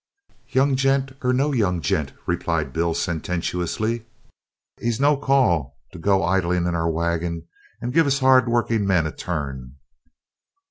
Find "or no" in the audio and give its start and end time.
1.23-1.51